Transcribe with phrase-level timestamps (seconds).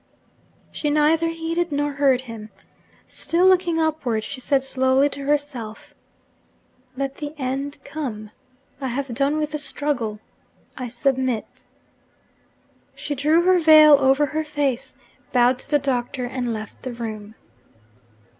[0.71, 2.49] She neither heeded nor heard him.
[3.07, 5.93] Still looking upward, she said slowly to herself,
[6.97, 8.31] 'Let the end come.
[8.81, 10.19] I have done with the struggle:
[10.75, 11.61] I submit.'
[12.95, 14.95] She drew her veil over her face,
[15.33, 17.35] bowed to the Doctor, and left the room.